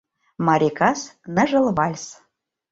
[0.47, 0.99] Марий кас—
[1.35, 2.05] Ныжыл вальс.